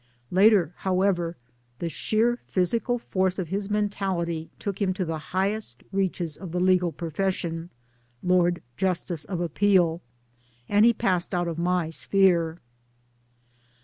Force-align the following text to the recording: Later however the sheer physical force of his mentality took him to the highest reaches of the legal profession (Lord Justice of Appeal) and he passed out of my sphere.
Later 0.31 0.73
however 0.77 1.37
the 1.77 1.87
sheer 1.87 2.39
physical 2.47 2.97
force 2.97 3.37
of 3.37 3.49
his 3.49 3.69
mentality 3.69 4.49
took 4.57 4.81
him 4.81 4.95
to 4.95 5.05
the 5.05 5.19
highest 5.29 5.83
reaches 5.91 6.37
of 6.37 6.51
the 6.51 6.59
legal 6.59 6.91
profession 6.91 7.69
(Lord 8.23 8.63
Justice 8.77 9.25
of 9.25 9.39
Appeal) 9.39 10.01
and 10.67 10.85
he 10.85 10.91
passed 10.93 11.35
out 11.35 11.47
of 11.47 11.59
my 11.59 11.91
sphere. 11.91 12.57